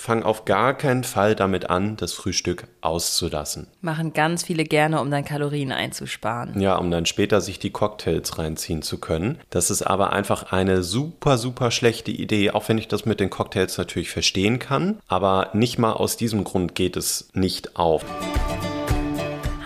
fang 0.00 0.22
auf 0.22 0.44
gar 0.44 0.74
keinen 0.74 1.04
Fall 1.04 1.34
damit 1.34 1.70
an, 1.70 1.96
das 1.96 2.12
Frühstück 2.12 2.64
auszulassen. 2.80 3.66
Machen 3.82 4.12
ganz 4.12 4.42
viele 4.42 4.64
gerne, 4.64 5.00
um 5.00 5.10
dann 5.10 5.24
Kalorien 5.24 5.72
einzusparen. 5.72 6.60
Ja, 6.60 6.76
um 6.76 6.90
dann 6.90 7.06
später 7.06 7.40
sich 7.40 7.58
die 7.58 7.70
Cocktails 7.70 8.38
reinziehen 8.38 8.82
zu 8.82 8.98
können. 8.98 9.38
Das 9.50 9.70
ist 9.70 9.82
aber 9.82 10.12
einfach 10.12 10.52
eine 10.52 10.82
super, 10.82 11.38
super 11.38 11.70
schlechte 11.70 12.10
Idee, 12.10 12.50
auch 12.50 12.68
wenn 12.68 12.78
ich 12.78 12.88
das 12.88 13.04
mit 13.04 13.20
den 13.20 13.30
Cocktails 13.30 13.78
natürlich 13.78 14.10
verstehen 14.10 14.58
kann. 14.58 14.98
Aber 15.06 15.50
nicht 15.52 15.78
mal 15.78 15.92
aus 15.92 16.16
diesem 16.16 16.44
Grund 16.44 16.74
geht 16.74 16.96
es 16.96 17.28
nicht 17.34 17.76
auf. 17.76 18.04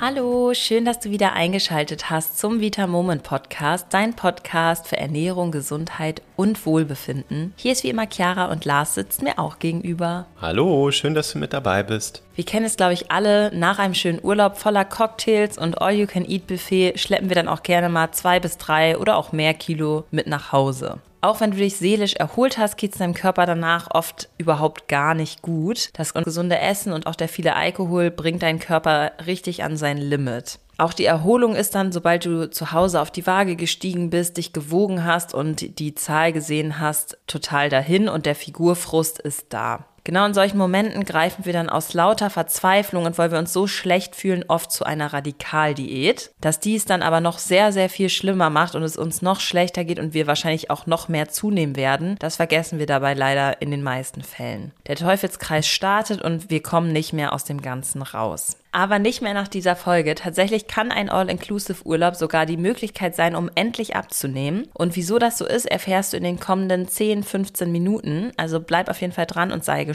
Hallo, 0.07 0.52
schön, 0.52 0.84
dass 0.84 1.00
du 1.00 1.09
wieder 1.09 1.32
eingeschaltet 1.32 2.11
hast 2.11 2.39
zum 2.39 2.61
Vita 2.61 2.87
Moment 2.87 3.23
Podcast, 3.23 3.87
dein 3.89 4.12
Podcast 4.12 4.87
für 4.87 4.98
Ernährung, 4.98 5.50
Gesundheit 5.50 6.20
und 6.37 6.66
Wohlbefinden. 6.66 7.55
Hier 7.57 7.73
ist 7.73 7.84
wie 7.84 7.88
immer 7.88 8.06
Chiara 8.06 8.52
und 8.52 8.66
Lars 8.66 8.96
sitzen 8.96 9.25
mir 9.25 9.38
auch 9.38 9.59
gegenüber. 9.59 10.27
Hallo, 10.38 10.91
schön, 10.91 11.14
dass 11.14 11.32
du 11.32 11.38
mit 11.38 11.55
dabei 11.55 11.82
bist. 11.82 12.23
Wir 12.34 12.45
kennen 12.45 12.66
es, 12.66 12.77
glaube 12.77 12.92
ich, 12.92 13.11
alle. 13.11 13.51
Nach 13.56 13.78
einem 13.78 13.95
schönen 13.95 14.23
Urlaub 14.23 14.59
voller 14.59 14.84
Cocktails 14.84 15.56
und 15.56 15.80
All-You-Can-Eat-Buffet 15.80 16.98
schleppen 16.98 17.30
wir 17.30 17.36
dann 17.36 17.48
auch 17.48 17.62
gerne 17.62 17.89
mal 17.89 18.12
zwei 18.12 18.41
bis 18.41 18.59
drei 18.59 18.98
oder 18.98 19.16
auch 19.16 19.33
mehr 19.33 19.55
Kilo 19.55 20.05
mit 20.11 20.27
nach 20.27 20.52
Hause. 20.52 20.98
Auch 21.24 21.41
wenn 21.41 21.52
du 21.52 21.56
dich 21.56 21.78
seelisch 21.78 22.16
erholt 22.16 22.59
hast, 22.59 22.77
geht 22.77 22.92
es 22.92 22.98
deinem 22.98 23.14
Körper 23.14 23.46
danach 23.46 23.88
oft 23.92 24.28
überhaupt 24.37 24.88
gar 24.88 25.14
nicht 25.14 25.41
gut. 25.41 25.88
Das 25.95 26.12
gesunde 26.12 26.59
Essen 26.59 26.92
und 26.92 27.06
auch 27.06 27.14
der 27.14 27.28
viele 27.28 27.56
Alkohol 27.56 28.10
bringt 28.10 28.42
deinen 28.42 28.59
Körper 28.59 29.12
richtig 29.24 29.64
an 29.64 29.78
sein 29.78 29.97
Limit. 29.97 30.59
Auch 30.77 30.92
die 30.92 31.06
Erholung 31.06 31.56
ist 31.56 31.74
dann, 31.74 31.92
sobald 31.92 32.27
du 32.27 32.50
zu 32.50 32.73
Hause 32.73 33.00
auf 33.00 33.10
die 33.10 33.27
Waage 33.27 33.56
gestiegen 33.56 34.10
bist, 34.10 34.37
dich 34.37 34.52
gewogen 34.52 35.06
hast 35.06 35.33
und 35.33 35.78
die 35.78 35.95
Zahl 35.95 36.30
gesehen 36.34 36.78
hast, 36.78 37.16
total 37.27 37.70
dahin 37.70 38.11
und 38.11 38.27
der 38.27 38.34
Figurfrust 38.34 39.19
ist 39.19 39.47
da. 39.48 39.86
Genau 40.04 40.26
in 40.26 40.34
solchen 40.34 40.58
Momenten 40.58 41.04
greifen 41.04 41.46
wir 41.46 41.54
dann 41.54 41.70
aus 41.70 41.94
lauter 41.94 42.28
Verzweiflung 42.28 43.06
und 43.06 43.16
weil 43.16 43.32
wir 43.32 43.38
uns 43.38 43.54
so 43.54 43.66
schlecht 43.66 44.14
fühlen, 44.14 44.44
oft 44.48 44.70
zu 44.70 44.84
einer 44.84 45.14
Radikaldiät. 45.14 46.30
Dass 46.42 46.61
dies 46.61 46.84
dann 46.84 47.02
aber 47.02 47.22
noch 47.22 47.38
sehr, 47.38 47.72
sehr 47.72 47.88
viel 47.88 48.11
schlimmer 48.11 48.50
macht 48.50 48.74
und 48.74 48.83
es 48.83 48.98
uns 48.98 49.22
noch 49.22 49.41
schlechter 49.41 49.84
geht 49.84 49.98
und 49.98 50.12
wir 50.12 50.27
wahrscheinlich 50.27 50.70
auch 50.70 50.86
noch 50.86 51.08
mehr 51.08 51.30
zunehmen 51.30 51.77
werden, 51.77 52.16
das 52.19 52.36
vergessen 52.36 52.78
wir 52.78 52.86
dabei 52.86 53.14
leider 53.14 53.62
in 53.62 53.70
den 53.70 53.83
meisten 53.83 54.22
Fällen. 54.22 54.72
Der 54.86 54.96
Teufelskreis 54.96 55.66
startet 55.66 56.20
und 56.20 56.50
wir 56.50 56.62
kommen 56.62 56.92
nicht 56.92 57.14
mehr 57.14 57.33
aus 57.33 57.44
dem 57.44 57.62
Ganzen 57.62 58.02
raus 58.02 58.58
aber 58.74 58.98
nicht 58.98 59.22
mehr 59.22 59.34
nach 59.34 59.46
dieser 59.46 59.77
Folge. 59.77 60.16
Tatsächlich 60.16 60.66
kann 60.66 60.91
ein 60.91 61.08
All-Inclusive-Urlaub 61.08 62.16
sogar 62.16 62.44
die 62.44 62.56
Möglichkeit 62.56 63.14
sein, 63.14 63.36
um 63.36 63.48
endlich 63.55 63.94
abzunehmen. 63.94 64.68
Und 64.74 64.96
wieso 64.96 65.20
das 65.20 65.39
so 65.39 65.46
ist, 65.46 65.66
erfährst 65.66 66.12
du 66.12 66.16
in 66.16 66.24
den 66.24 66.41
kommenden 66.41 66.89
10, 66.89 67.22
15 67.22 67.70
Minuten. 67.70 68.33
Also 68.36 68.58
bleib 68.58 68.89
auf 68.89 69.00
jeden 69.00 69.12
Fall 69.12 69.27
dran 69.27 69.52
und 69.52 69.64
sei 69.64 69.84
gespannt. 69.84 69.94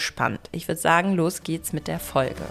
Ich 0.51 0.67
würde 0.67 0.81
sagen, 0.81 1.13
los 1.13 1.43
geht's 1.43 1.73
mit 1.73 1.87
der 1.87 1.99
Folge. 1.99 2.45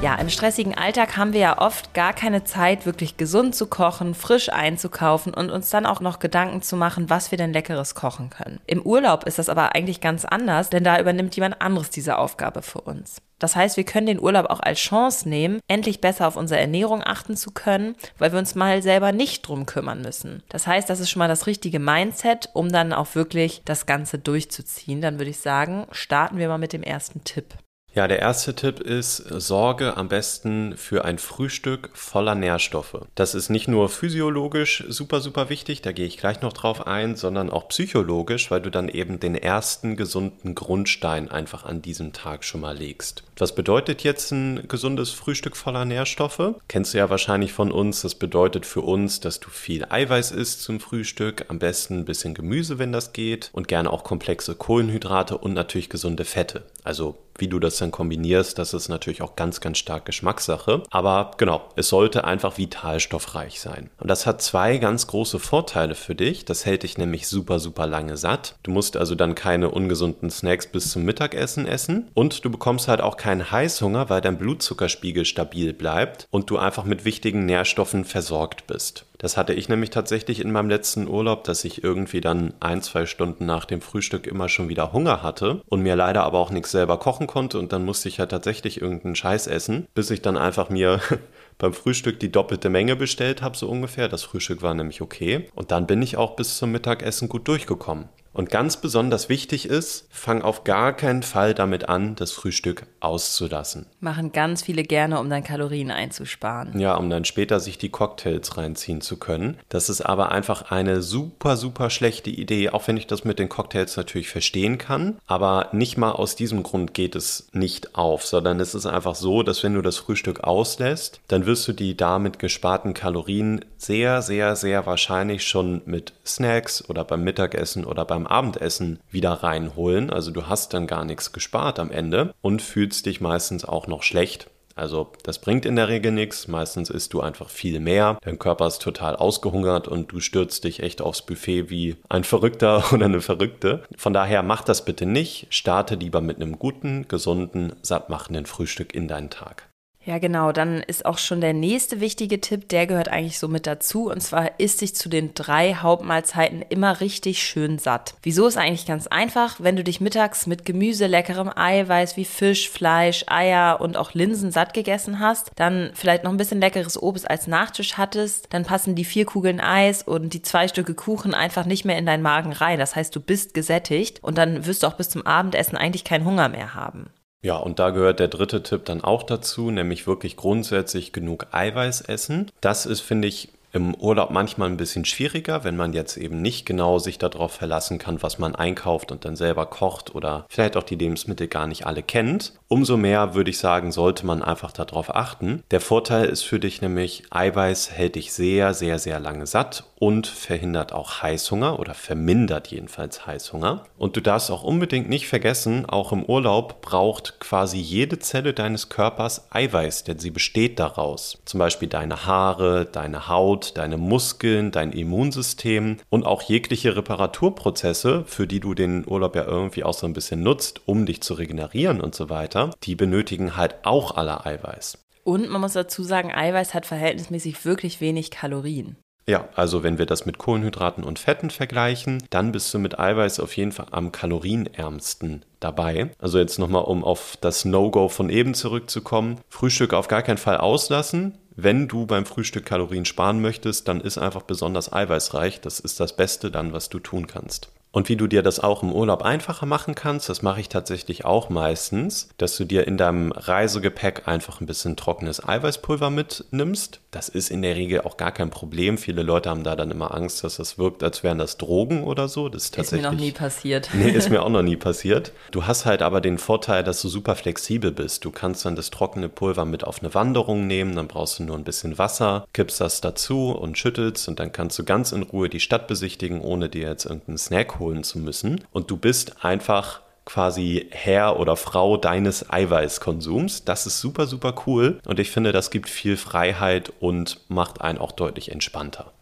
Ja, 0.00 0.14
im 0.14 0.28
stressigen 0.28 0.78
Alltag 0.78 1.16
haben 1.16 1.32
wir 1.32 1.40
ja 1.40 1.58
oft 1.58 1.92
gar 1.92 2.12
keine 2.12 2.44
Zeit, 2.44 2.86
wirklich 2.86 3.16
gesund 3.16 3.56
zu 3.56 3.66
kochen, 3.66 4.14
frisch 4.14 4.48
einzukaufen 4.48 5.34
und 5.34 5.50
uns 5.50 5.70
dann 5.70 5.86
auch 5.86 6.00
noch 6.00 6.20
Gedanken 6.20 6.62
zu 6.62 6.76
machen, 6.76 7.10
was 7.10 7.32
wir 7.32 7.38
denn 7.38 7.52
leckeres 7.52 7.96
kochen 7.96 8.30
können. 8.30 8.60
Im 8.68 8.82
Urlaub 8.82 9.24
ist 9.24 9.40
das 9.40 9.48
aber 9.48 9.74
eigentlich 9.74 10.00
ganz 10.00 10.24
anders, 10.24 10.70
denn 10.70 10.84
da 10.84 11.00
übernimmt 11.00 11.34
jemand 11.34 11.60
anderes 11.60 11.90
diese 11.90 12.16
Aufgabe 12.16 12.62
für 12.62 12.80
uns. 12.80 13.20
Das 13.40 13.56
heißt, 13.56 13.76
wir 13.76 13.82
können 13.82 14.06
den 14.06 14.20
Urlaub 14.20 14.46
auch 14.46 14.60
als 14.60 14.78
Chance 14.78 15.28
nehmen, 15.28 15.58
endlich 15.66 16.00
besser 16.00 16.28
auf 16.28 16.36
unsere 16.36 16.60
Ernährung 16.60 17.02
achten 17.04 17.36
zu 17.36 17.50
können, 17.50 17.96
weil 18.18 18.30
wir 18.30 18.38
uns 18.38 18.54
mal 18.54 18.82
selber 18.82 19.10
nicht 19.10 19.48
drum 19.48 19.66
kümmern 19.66 20.00
müssen. 20.02 20.44
Das 20.48 20.68
heißt, 20.68 20.88
das 20.88 21.00
ist 21.00 21.10
schon 21.10 21.18
mal 21.18 21.28
das 21.28 21.48
richtige 21.48 21.80
Mindset, 21.80 22.50
um 22.52 22.70
dann 22.70 22.92
auch 22.92 23.16
wirklich 23.16 23.62
das 23.64 23.86
Ganze 23.86 24.20
durchzuziehen. 24.20 25.00
Dann 25.00 25.18
würde 25.18 25.30
ich 25.30 25.40
sagen, 25.40 25.88
starten 25.90 26.38
wir 26.38 26.46
mal 26.46 26.58
mit 26.58 26.72
dem 26.72 26.84
ersten 26.84 27.24
Tipp. 27.24 27.54
Ja, 27.98 28.06
der 28.06 28.20
erste 28.20 28.54
Tipp 28.54 28.78
ist, 28.78 29.16
sorge 29.16 29.96
am 29.96 30.06
besten 30.06 30.76
für 30.76 31.04
ein 31.04 31.18
Frühstück 31.18 31.90
voller 31.94 32.36
Nährstoffe. 32.36 33.04
Das 33.16 33.34
ist 33.34 33.48
nicht 33.48 33.66
nur 33.66 33.88
physiologisch 33.88 34.84
super, 34.86 35.18
super 35.18 35.48
wichtig, 35.48 35.82
da 35.82 35.90
gehe 35.90 36.06
ich 36.06 36.16
gleich 36.16 36.40
noch 36.40 36.52
drauf 36.52 36.86
ein, 36.86 37.16
sondern 37.16 37.50
auch 37.50 37.66
psychologisch, 37.66 38.52
weil 38.52 38.60
du 38.60 38.70
dann 38.70 38.88
eben 38.88 39.18
den 39.18 39.34
ersten 39.34 39.96
gesunden 39.96 40.54
Grundstein 40.54 41.28
einfach 41.28 41.64
an 41.64 41.82
diesem 41.82 42.12
Tag 42.12 42.44
schon 42.44 42.60
mal 42.60 42.76
legst. 42.76 43.24
Was 43.40 43.54
bedeutet 43.54 44.02
jetzt 44.02 44.32
ein 44.32 44.66
gesundes 44.66 45.10
Frühstück 45.10 45.56
voller 45.56 45.84
Nährstoffe? 45.84 46.56
Kennst 46.66 46.92
du 46.92 46.98
ja 46.98 47.08
wahrscheinlich 47.08 47.52
von 47.52 47.70
uns. 47.70 48.00
Das 48.00 48.16
bedeutet 48.16 48.66
für 48.66 48.80
uns, 48.80 49.20
dass 49.20 49.38
du 49.38 49.48
viel 49.48 49.86
Eiweiß 49.88 50.32
isst 50.32 50.62
zum 50.62 50.80
Frühstück, 50.80 51.44
am 51.46 51.60
besten 51.60 52.00
ein 52.00 52.04
bisschen 52.04 52.34
Gemüse, 52.34 52.80
wenn 52.80 52.90
das 52.90 53.12
geht, 53.12 53.50
und 53.52 53.68
gerne 53.68 53.92
auch 53.92 54.02
komplexe 54.02 54.56
Kohlenhydrate 54.56 55.38
und 55.38 55.54
natürlich 55.54 55.88
gesunde 55.88 56.24
Fette. 56.24 56.64
Also 56.82 57.16
wie 57.38 57.48
du 57.48 57.60
das 57.60 57.78
dann 57.78 57.92
kombinierst, 57.92 58.58
das 58.58 58.74
ist 58.74 58.88
natürlich 58.88 59.22
auch 59.22 59.36
ganz, 59.36 59.60
ganz 59.60 59.78
stark 59.78 60.04
Geschmackssache. 60.04 60.82
Aber 60.90 61.30
genau, 61.36 61.68
es 61.76 61.88
sollte 61.88 62.24
einfach 62.24 62.58
vitalstoffreich 62.58 63.60
sein. 63.60 63.90
Und 63.98 64.08
das 64.08 64.26
hat 64.26 64.42
zwei 64.42 64.78
ganz 64.78 65.06
große 65.06 65.38
Vorteile 65.38 65.94
für 65.94 66.16
dich. 66.16 66.44
Das 66.44 66.66
hält 66.66 66.82
dich 66.82 66.98
nämlich 66.98 67.28
super, 67.28 67.60
super 67.60 67.86
lange 67.86 68.16
satt. 68.16 68.56
Du 68.64 68.72
musst 68.72 68.96
also 68.96 69.14
dann 69.14 69.36
keine 69.36 69.70
ungesunden 69.70 70.30
Snacks 70.30 70.66
bis 70.66 70.90
zum 70.90 71.04
Mittagessen 71.04 71.66
essen. 71.66 72.10
Und 72.14 72.44
du 72.44 72.50
bekommst 72.50 72.88
halt 72.88 73.00
auch 73.00 73.16
keinen 73.28 73.50
Heißhunger, 73.50 74.08
weil 74.08 74.22
dein 74.22 74.38
Blutzuckerspiegel 74.38 75.26
stabil 75.26 75.74
bleibt 75.74 76.26
und 76.30 76.48
du 76.48 76.56
einfach 76.56 76.84
mit 76.84 77.04
wichtigen 77.04 77.44
Nährstoffen 77.44 78.06
versorgt 78.06 78.66
bist. 78.66 79.04
Das 79.18 79.36
hatte 79.36 79.52
ich 79.52 79.68
nämlich 79.68 79.90
tatsächlich 79.90 80.40
in 80.40 80.50
meinem 80.50 80.70
letzten 80.70 81.06
Urlaub, 81.06 81.44
dass 81.44 81.62
ich 81.64 81.84
irgendwie 81.84 82.22
dann 82.22 82.54
ein, 82.60 82.80
zwei 82.80 83.04
Stunden 83.04 83.44
nach 83.44 83.66
dem 83.66 83.82
Frühstück 83.82 84.26
immer 84.26 84.48
schon 84.48 84.70
wieder 84.70 84.94
Hunger 84.94 85.22
hatte 85.22 85.60
und 85.66 85.82
mir 85.82 85.94
leider 85.94 86.22
aber 86.22 86.38
auch 86.38 86.50
nichts 86.50 86.70
selber 86.70 86.98
kochen 86.98 87.26
konnte 87.26 87.58
und 87.58 87.70
dann 87.70 87.84
musste 87.84 88.08
ich 88.08 88.18
halt 88.18 88.30
tatsächlich 88.30 88.80
irgendeinen 88.80 89.14
Scheiß 89.14 89.46
essen, 89.46 89.88
bis 89.92 90.10
ich 90.10 90.22
dann 90.22 90.38
einfach 90.38 90.70
mir 90.70 90.98
beim 91.58 91.74
Frühstück 91.74 92.18
die 92.20 92.32
doppelte 92.32 92.70
Menge 92.70 92.96
bestellt 92.96 93.42
habe, 93.42 93.58
so 93.58 93.68
ungefähr. 93.68 94.08
Das 94.08 94.22
Frühstück 94.22 94.62
war 94.62 94.72
nämlich 94.72 95.02
okay. 95.02 95.50
Und 95.54 95.70
dann 95.70 95.86
bin 95.86 96.00
ich 96.00 96.16
auch 96.16 96.34
bis 96.34 96.56
zum 96.56 96.72
Mittagessen 96.72 97.28
gut 97.28 97.46
durchgekommen. 97.46 98.08
Und 98.38 98.50
ganz 98.50 98.76
besonders 98.76 99.28
wichtig 99.28 99.66
ist, 99.66 100.06
fang 100.10 100.42
auf 100.42 100.62
gar 100.62 100.92
keinen 100.92 101.24
Fall 101.24 101.54
damit 101.54 101.88
an, 101.88 102.14
das 102.14 102.30
Frühstück 102.30 102.86
auszulassen. 103.00 103.86
Machen 103.98 104.30
ganz 104.30 104.62
viele 104.62 104.84
gerne, 104.84 105.18
um 105.18 105.28
dann 105.28 105.42
Kalorien 105.42 105.90
einzusparen. 105.90 106.78
Ja, 106.78 106.94
um 106.94 107.10
dann 107.10 107.24
später 107.24 107.58
sich 107.58 107.78
die 107.78 107.88
Cocktails 107.88 108.56
reinziehen 108.56 109.00
zu 109.00 109.16
können. 109.16 109.56
Das 109.70 109.88
ist 109.88 110.02
aber 110.02 110.30
einfach 110.30 110.70
eine 110.70 111.02
super, 111.02 111.56
super 111.56 111.90
schlechte 111.90 112.30
Idee, 112.30 112.70
auch 112.70 112.86
wenn 112.86 112.96
ich 112.96 113.08
das 113.08 113.24
mit 113.24 113.40
den 113.40 113.48
Cocktails 113.48 113.96
natürlich 113.96 114.28
verstehen 114.28 114.78
kann. 114.78 115.16
Aber 115.26 115.70
nicht 115.72 115.96
mal 115.96 116.12
aus 116.12 116.36
diesem 116.36 116.62
Grund 116.62 116.94
geht 116.94 117.16
es 117.16 117.48
nicht 117.50 117.96
auf, 117.96 118.24
sondern 118.24 118.60
es 118.60 118.72
ist 118.72 118.86
einfach 118.86 119.16
so, 119.16 119.42
dass 119.42 119.64
wenn 119.64 119.74
du 119.74 119.82
das 119.82 119.96
Frühstück 119.96 120.44
auslässt, 120.44 121.20
dann 121.26 121.44
wirst 121.44 121.66
du 121.66 121.72
die 121.72 121.96
damit 121.96 122.38
gesparten 122.38 122.94
Kalorien 122.94 123.64
sehr, 123.78 124.22
sehr, 124.22 124.54
sehr 124.54 124.86
wahrscheinlich 124.86 125.42
schon 125.42 125.82
mit 125.86 126.12
Snacks 126.24 126.88
oder 126.88 127.04
beim 127.04 127.24
Mittagessen 127.24 127.84
oder 127.84 128.04
beim 128.04 128.27
Abendessen 128.30 129.00
wieder 129.10 129.32
reinholen. 129.32 130.10
Also 130.10 130.30
du 130.30 130.46
hast 130.46 130.74
dann 130.74 130.86
gar 130.86 131.04
nichts 131.04 131.32
gespart 131.32 131.78
am 131.78 131.90
Ende 131.90 132.34
und 132.40 132.62
fühlst 132.62 133.06
dich 133.06 133.20
meistens 133.20 133.64
auch 133.64 133.86
noch 133.86 134.02
schlecht. 134.02 134.48
Also 134.78 135.10
das 135.24 135.40
bringt 135.40 135.66
in 135.66 135.74
der 135.74 135.88
Regel 135.88 136.12
nichts. 136.12 136.46
Meistens 136.46 136.88
isst 136.88 137.12
du 137.12 137.20
einfach 137.20 137.50
viel 137.50 137.80
mehr. 137.80 138.16
Dein 138.22 138.38
Körper 138.38 138.68
ist 138.68 138.80
total 138.80 139.16
ausgehungert 139.16 139.88
und 139.88 140.12
du 140.12 140.20
stürzt 140.20 140.62
dich 140.62 140.82
echt 140.82 141.02
aufs 141.02 141.22
Buffet 141.22 141.68
wie 141.68 141.96
ein 142.08 142.22
Verrückter 142.22 142.84
oder 142.92 143.06
eine 143.06 143.20
Verrückte. 143.20 143.82
Von 143.96 144.12
daher 144.12 144.42
mach 144.44 144.62
das 144.62 144.84
bitte 144.84 145.04
nicht. 145.04 145.48
Starte 145.50 145.96
lieber 145.96 146.20
mit 146.20 146.36
einem 146.36 146.58
guten, 146.58 147.08
gesunden, 147.08 147.72
sattmachenden 147.82 148.46
Frühstück 148.46 148.94
in 148.94 149.08
deinen 149.08 149.30
Tag. 149.30 149.68
Ja, 150.08 150.16
genau. 150.16 150.52
Dann 150.52 150.80
ist 150.80 151.04
auch 151.04 151.18
schon 151.18 151.42
der 151.42 151.52
nächste 151.52 152.00
wichtige 152.00 152.40
Tipp, 152.40 152.70
der 152.70 152.86
gehört 152.86 153.10
eigentlich 153.10 153.38
so 153.38 153.46
mit 153.46 153.66
dazu. 153.66 154.08
Und 154.08 154.22
zwar 154.22 154.58
isst 154.58 154.80
dich 154.80 154.94
zu 154.94 155.10
den 155.10 155.34
drei 155.34 155.74
Hauptmahlzeiten 155.74 156.64
immer 156.66 157.02
richtig 157.02 157.42
schön 157.42 157.78
satt. 157.78 158.14
Wieso 158.22 158.46
ist 158.46 158.56
eigentlich 158.56 158.86
ganz 158.86 159.06
einfach? 159.06 159.56
Wenn 159.58 159.76
du 159.76 159.84
dich 159.84 160.00
mittags 160.00 160.46
mit 160.46 160.64
Gemüse, 160.64 161.08
leckerem 161.08 161.50
Eiweiß 161.54 162.16
wie 162.16 162.24
Fisch, 162.24 162.70
Fleisch, 162.70 163.26
Eier 163.26 163.82
und 163.82 163.98
auch 163.98 164.14
Linsen 164.14 164.50
satt 164.50 164.72
gegessen 164.72 165.20
hast, 165.20 165.50
dann 165.56 165.90
vielleicht 165.92 166.24
noch 166.24 166.30
ein 166.30 166.38
bisschen 166.38 166.60
leckeres 166.60 167.02
Obst 167.02 167.30
als 167.30 167.46
Nachtisch 167.46 167.98
hattest, 167.98 168.46
dann 168.48 168.64
passen 168.64 168.94
die 168.94 169.04
vier 169.04 169.26
Kugeln 169.26 169.60
Eis 169.60 170.02
und 170.02 170.32
die 170.32 170.40
zwei 170.40 170.68
Stücke 170.68 170.94
Kuchen 170.94 171.34
einfach 171.34 171.66
nicht 171.66 171.84
mehr 171.84 171.98
in 171.98 172.06
deinen 172.06 172.22
Magen 172.22 172.54
rein. 172.54 172.78
Das 172.78 172.96
heißt, 172.96 173.14
du 173.14 173.20
bist 173.20 173.52
gesättigt 173.52 174.24
und 174.24 174.38
dann 174.38 174.64
wirst 174.64 174.84
du 174.84 174.86
auch 174.86 174.94
bis 174.94 175.10
zum 175.10 175.26
Abendessen 175.26 175.76
eigentlich 175.76 176.04
keinen 176.04 176.24
Hunger 176.24 176.48
mehr 176.48 176.74
haben. 176.74 177.10
Ja, 177.40 177.56
und 177.56 177.78
da 177.78 177.90
gehört 177.90 178.18
der 178.18 178.28
dritte 178.28 178.62
Tipp 178.62 178.84
dann 178.84 179.02
auch 179.02 179.22
dazu, 179.22 179.70
nämlich 179.70 180.06
wirklich 180.06 180.36
grundsätzlich 180.36 181.12
genug 181.12 181.46
Eiweiß 181.52 182.00
essen. 182.02 182.50
Das 182.60 182.84
ist, 182.84 183.00
finde 183.00 183.28
ich, 183.28 183.50
Im 183.72 183.94
Urlaub 183.94 184.30
manchmal 184.30 184.68
ein 184.68 184.76
bisschen 184.76 185.04
schwieriger, 185.04 185.62
wenn 185.64 185.76
man 185.76 185.92
jetzt 185.92 186.16
eben 186.16 186.40
nicht 186.40 186.64
genau 186.64 186.98
sich 186.98 187.18
darauf 187.18 187.52
verlassen 187.52 187.98
kann, 187.98 188.22
was 188.22 188.38
man 188.38 188.54
einkauft 188.54 189.12
und 189.12 189.24
dann 189.24 189.36
selber 189.36 189.66
kocht 189.66 190.14
oder 190.14 190.46
vielleicht 190.48 190.76
auch 190.76 190.82
die 190.82 190.96
Lebensmittel 190.96 191.48
gar 191.48 191.66
nicht 191.66 191.86
alle 191.86 192.02
kennt. 192.02 192.54
Umso 192.68 192.96
mehr 192.96 193.34
würde 193.34 193.50
ich 193.50 193.58
sagen, 193.58 193.92
sollte 193.92 194.26
man 194.26 194.42
einfach 194.42 194.72
darauf 194.72 195.14
achten. 195.14 195.62
Der 195.70 195.80
Vorteil 195.80 196.26
ist 196.26 196.42
für 196.42 196.60
dich 196.60 196.80
nämlich, 196.80 197.24
Eiweiß 197.30 197.90
hält 197.90 198.14
dich 198.14 198.32
sehr, 198.32 198.74
sehr, 198.74 198.98
sehr 198.98 199.20
lange 199.20 199.46
satt 199.46 199.84
und 199.98 200.26
verhindert 200.26 200.92
auch 200.92 201.22
Heißhunger 201.22 201.78
oder 201.78 201.94
vermindert 201.94 202.68
jedenfalls 202.68 203.26
Heißhunger. 203.26 203.84
Und 203.96 204.16
du 204.16 204.20
darfst 204.20 204.50
auch 204.50 204.62
unbedingt 204.62 205.08
nicht 205.08 205.28
vergessen, 205.28 205.86
auch 205.86 206.12
im 206.12 206.24
Urlaub 206.24 206.80
braucht 206.82 207.40
quasi 207.40 207.78
jede 207.78 208.18
Zelle 208.18 208.54
deines 208.54 208.88
Körpers 208.88 209.48
Eiweiß, 209.50 210.04
denn 210.04 210.18
sie 210.18 210.30
besteht 210.30 210.78
daraus. 210.78 211.38
Zum 211.44 211.58
Beispiel 211.58 211.88
deine 211.88 212.26
Haare, 212.26 212.86
deine 212.86 213.28
Haut, 213.28 213.57
deine 213.76 213.96
Muskeln, 213.96 214.70
dein 214.70 214.92
Immunsystem 214.92 215.96
und 216.08 216.24
auch 216.24 216.42
jegliche 216.42 216.96
Reparaturprozesse, 216.96 218.24
für 218.26 218.46
die 218.46 218.60
du 218.60 218.74
den 218.74 219.04
Urlaub 219.06 219.34
ja 219.34 219.44
irgendwie 219.44 219.84
auch 219.84 219.94
so 219.94 220.06
ein 220.06 220.12
bisschen 220.12 220.42
nutzt, 220.42 220.82
um 220.86 221.06
dich 221.06 221.20
zu 221.22 221.34
regenerieren 221.34 222.00
und 222.00 222.14
so 222.14 222.30
weiter, 222.30 222.70
die 222.84 222.94
benötigen 222.94 223.56
halt 223.56 223.76
auch 223.82 224.16
alle 224.16 224.46
Eiweiß. 224.46 224.98
Und 225.24 225.50
man 225.50 225.60
muss 225.60 225.74
dazu 225.74 226.02
sagen, 226.02 226.32
Eiweiß 226.32 226.72
hat 226.72 226.86
verhältnismäßig 226.86 227.64
wirklich 227.64 228.00
wenig 228.00 228.30
Kalorien. 228.30 228.96
Ja, 229.28 229.46
also 229.54 229.82
wenn 229.82 229.98
wir 229.98 230.06
das 230.06 230.24
mit 230.24 230.38
Kohlenhydraten 230.38 231.04
und 231.04 231.18
Fetten 231.18 231.50
vergleichen, 231.50 232.22
dann 232.30 232.50
bist 232.50 232.72
du 232.72 232.78
mit 232.78 232.98
Eiweiß 232.98 233.40
auf 233.40 233.54
jeden 233.58 233.72
Fall 233.72 233.88
am 233.90 234.10
kalorienärmsten 234.10 235.44
dabei. 235.60 236.12
Also 236.18 236.38
jetzt 236.38 236.58
nochmal, 236.58 236.84
um 236.84 237.04
auf 237.04 237.36
das 237.42 237.66
No-Go 237.66 238.08
von 238.08 238.30
eben 238.30 238.54
zurückzukommen. 238.54 239.38
Frühstück 239.50 239.92
auf 239.92 240.08
gar 240.08 240.22
keinen 240.22 240.38
Fall 240.38 240.56
auslassen. 240.56 241.36
Wenn 241.60 241.88
du 241.88 242.06
beim 242.06 242.24
Frühstück 242.24 242.66
Kalorien 242.66 243.04
sparen 243.04 243.40
möchtest, 243.40 243.88
dann 243.88 244.00
ist 244.00 244.16
einfach 244.16 244.42
besonders 244.42 244.92
eiweißreich. 244.92 245.60
Das 245.60 245.80
ist 245.80 245.98
das 245.98 246.14
Beste 246.14 246.52
dann, 246.52 246.72
was 246.72 246.88
du 246.88 247.00
tun 247.00 247.26
kannst. 247.26 247.72
Und 247.90 248.08
wie 248.08 248.16
du 248.16 248.26
dir 248.26 248.42
das 248.42 248.60
auch 248.60 248.82
im 248.82 248.92
Urlaub 248.92 249.22
einfacher 249.22 249.66
machen 249.66 249.94
kannst, 249.94 250.28
das 250.28 250.42
mache 250.42 250.60
ich 250.60 250.68
tatsächlich 250.68 251.24
auch 251.24 251.48
meistens, 251.48 252.28
dass 252.36 252.56
du 252.56 252.64
dir 252.64 252.86
in 252.86 252.98
deinem 252.98 253.32
Reisegepäck 253.32 254.28
einfach 254.28 254.60
ein 254.60 254.66
bisschen 254.66 254.96
trockenes 254.96 255.46
Eiweißpulver 255.46 256.10
mitnimmst. 256.10 257.00
Das 257.10 257.30
ist 257.30 257.50
in 257.50 257.62
der 257.62 257.76
Regel 257.76 258.02
auch 258.02 258.18
gar 258.18 258.32
kein 258.32 258.50
Problem. 258.50 258.98
Viele 258.98 259.22
Leute 259.22 259.48
haben 259.48 259.64
da 259.64 259.74
dann 259.74 259.90
immer 259.90 260.14
Angst, 260.14 260.44
dass 260.44 260.56
das 260.56 260.76
wirkt, 260.76 261.02
als 261.02 261.22
wären 261.22 261.38
das 261.38 261.56
Drogen 261.56 262.04
oder 262.04 262.28
so. 262.28 262.50
Das 262.50 262.64
ist 262.64 262.74
tatsächlich. 262.74 263.00
Ist 263.00 263.10
mir 263.10 263.16
noch 263.16 263.20
nie 263.20 263.32
passiert. 263.32 263.88
Nee, 263.98 264.10
ist 264.10 264.30
mir 264.30 264.42
auch 264.42 264.48
noch 264.48 264.62
nie 264.62 264.76
passiert. 264.88 265.32
Du 265.50 265.66
hast 265.66 265.86
halt 265.86 266.02
aber 266.02 266.20
den 266.20 266.38
Vorteil, 266.38 266.84
dass 266.84 267.02
du 267.02 267.08
super 267.08 267.34
flexibel 267.34 267.90
bist. 267.90 268.24
Du 268.24 268.30
kannst 268.30 268.64
dann 268.64 268.76
das 268.76 268.90
trockene 268.90 269.28
Pulver 269.28 269.64
mit 269.64 269.82
auf 269.82 270.00
eine 270.00 270.14
Wanderung 270.14 270.66
nehmen, 270.66 270.94
dann 270.94 271.08
brauchst 271.08 271.38
du 271.38 271.42
nur 271.42 271.56
ein 271.56 271.64
bisschen 271.64 271.98
Wasser, 271.98 272.46
kippst 272.52 272.80
das 272.80 273.00
dazu 273.00 273.50
und 273.50 273.76
schüttelst 273.78 274.28
und 274.28 274.38
dann 274.38 274.52
kannst 274.52 274.78
du 274.78 274.84
ganz 274.84 275.12
in 275.12 275.22
Ruhe 275.22 275.48
die 275.48 275.60
Stadt 275.60 275.88
besichtigen, 275.88 276.40
ohne 276.40 276.68
dir 276.68 276.88
jetzt 276.88 277.06
irgendeinen 277.06 277.38
Snack 277.38 277.77
holen 277.78 278.04
zu 278.04 278.18
müssen. 278.18 278.64
Und 278.72 278.90
du 278.90 278.96
bist 278.96 279.44
einfach 279.44 280.00
quasi 280.24 280.86
Herr 280.90 281.40
oder 281.40 281.56
Frau 281.56 281.96
deines 281.96 282.50
Eiweißkonsums. 282.50 283.64
Das 283.64 283.86
ist 283.86 284.00
super, 284.00 284.26
super 284.26 284.54
cool 284.66 285.00
und 285.06 285.18
ich 285.18 285.30
finde, 285.30 285.52
das 285.52 285.70
gibt 285.70 285.88
viel 285.88 286.18
Freiheit 286.18 286.92
und 287.00 287.40
macht 287.48 287.80
einen 287.80 287.98
auch 287.98 288.12
deutlich 288.12 288.52
entspannter. 288.52 289.12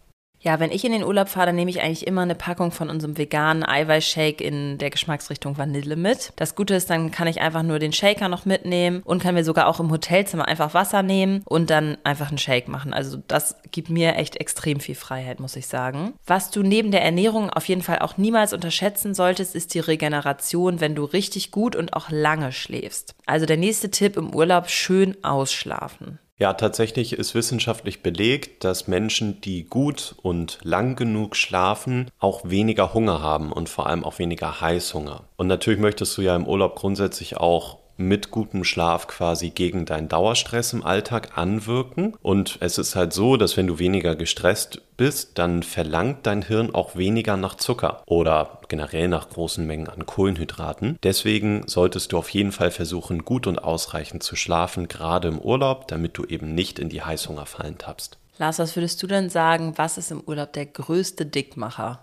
Ja, 0.47 0.61
wenn 0.61 0.71
ich 0.71 0.85
in 0.85 0.93
den 0.93 1.03
Urlaub 1.03 1.29
fahre, 1.29 1.47
dann 1.47 1.57
nehme 1.57 1.73
ich 1.73 1.83
eigentlich 1.83 2.07
immer 2.07 2.23
eine 2.23 2.37
Packung 2.37 2.71
von 2.71 2.89
unserem 2.89 3.19
veganen 3.19 3.65
Eiweißshake 3.65 4.45
in 4.45 4.79
der 4.79 4.91
Geschmacksrichtung 4.91 5.59
Vanille 5.59 5.97
mit. 5.97 6.33
Das 6.37 6.55
Gute 6.55 6.77
ist, 6.77 6.89
dann 6.89 7.11
kann 7.11 7.27
ich 7.27 7.41
einfach 7.41 7.65
nur 7.65 7.81
den 7.81 7.93
Shaker 7.93 8.29
noch 8.29 8.45
mitnehmen 8.45 9.03
und 9.05 9.21
kann 9.21 9.35
mir 9.35 9.43
sogar 9.43 9.67
auch 9.67 9.81
im 9.81 9.91
Hotelzimmer 9.91 10.47
einfach 10.47 10.73
Wasser 10.73 11.03
nehmen 11.03 11.43
und 11.47 11.69
dann 11.69 11.99
einfach 12.05 12.29
einen 12.29 12.39
Shake 12.39 12.69
machen. 12.69 12.95
Also 12.95 13.19
das 13.27 13.57
gibt 13.73 13.91
mir 13.91 14.15
echt 14.15 14.37
extrem 14.37 14.79
viel 14.79 14.95
Freiheit, 14.95 15.41
muss 15.41 15.57
ich 15.57 15.67
sagen. 15.67 16.13
Was 16.29 16.53
du 16.53 16.63
neben 16.63 16.93
der 16.93 17.03
Ernährung 17.03 17.51
auf 17.51 17.67
jeden 17.67 17.83
Fall 17.83 17.99
auch 17.99 18.17
niemals 18.17 18.53
unterschätzen 18.53 19.15
solltest, 19.15 19.57
ist 19.57 19.75
die 19.75 19.81
Regeneration, 19.81 20.81
wenn 20.81 20.95
du 20.95 21.07
richtig 21.07 21.51
gut 21.51 21.75
und 21.75 21.93
auch 21.95 22.09
lange 22.09 22.53
schläfst. 22.53 23.17
Also 23.27 23.47
der 23.47 23.57
nächste 23.57 23.91
Tipp 23.91 24.17
im 24.17 24.33
Urlaub, 24.33 24.71
schön 24.71 25.17
ausschlafen. 25.25 26.21
Ja, 26.39 26.53
tatsächlich 26.53 27.15
ist 27.15 27.35
wissenschaftlich 27.35 28.03
belegt, 28.03 28.63
dass 28.63 28.89
Menschen, 28.89 29.41
die 29.41 29.65
gut 29.65 30.15
und 30.21 30.59
lang 30.63 30.95
genug 30.95 31.35
schlafen, 31.35 32.11
auch 32.19 32.43
weniger 32.45 32.93
Hunger 32.93 33.23
haben 33.23 33.53
und 33.53 33.71
vor 33.71 33.87
allem 33.87 34.05
auch 34.05 34.19
weniger 34.19 34.61
Heißhunger. 34.61 35.25
Und 35.37 35.47
natürlich 35.47 35.81
möchtest 35.81 36.17
du 36.19 36.23
ja 36.23 36.37
im 36.37 36.47
Urlaub 36.47 36.77
grundsätzlich 36.77 37.39
auch 37.39 37.79
mit 37.97 38.31
gutem 38.31 38.65
Schlaf 38.65 39.07
quasi 39.07 39.51
gegen 39.51 39.87
deinen 39.87 40.09
Dauerstress 40.09 40.73
im 40.73 40.85
Alltag 40.85 41.37
anwirken. 41.37 42.15
Und 42.23 42.59
es 42.61 42.79
ist 42.79 42.95
halt 42.95 43.13
so, 43.13 43.37
dass 43.37 43.57
wenn 43.57 43.67
du 43.67 43.79
weniger 43.79 44.17
gestresst 44.17 44.83
bist, 44.97 45.39
dann 45.39 45.63
verlangt 45.63 46.27
dein 46.27 46.43
Hirn 46.43 46.75
auch 46.75 46.97
weniger 46.97 47.37
nach 47.37 47.57
Zucker 47.57 48.03
oder 48.07 48.61
generell 48.69 49.09
nach 49.09 49.29
großen 49.29 49.67
Mengen 49.67 49.89
an 49.89 50.07
Kohlenhydraten. 50.07 50.99
Deswegen 51.03 51.65
solltest 51.67 52.13
du 52.13 52.19
auf 52.19 52.29
jeden 52.31 52.53
Fall 52.53 52.71
versuchen, 52.71 53.25
gut 53.25 53.47
und 53.47 53.59
ausreichend 53.59 54.23
zu 54.23 54.37
schlafen, 54.37 54.89
gerade 54.89 55.29
im 55.29 55.39
Urlaub, 55.39 55.89
damit 55.89 56.17
du 56.19 56.25
eben 56.25 56.55
nicht 56.55 56.79
in 56.79 56.89
die 56.89 57.03
Heißhungerfallen 57.03 57.79
tappst. 57.79 58.19
Lars, 58.39 58.59
was 58.59 58.77
würdest 58.77 59.03
du 59.03 59.07
denn 59.07 59.31
sagen, 59.31 59.73
was 59.77 59.97
ist 59.97 60.11
im 60.11 60.21
Urlaub 60.21 60.53
der 60.53 60.67
größte 60.67 61.25
Dickmacher 61.25 62.03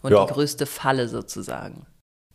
und 0.00 0.12
ja. 0.12 0.24
die 0.24 0.32
größte 0.32 0.66
Falle 0.66 1.08
sozusagen? 1.08 1.86